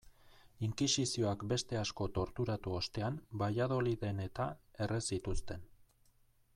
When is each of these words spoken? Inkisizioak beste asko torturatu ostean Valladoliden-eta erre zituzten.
Inkisizioak 0.67 1.43
beste 1.51 1.77
asko 1.81 2.07
torturatu 2.15 2.73
ostean 2.79 3.21
Valladoliden-eta 3.43 4.49
erre 4.87 5.03
zituzten. 5.13 5.69